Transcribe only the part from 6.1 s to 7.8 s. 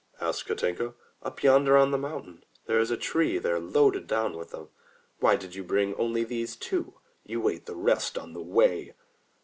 these two? You ate the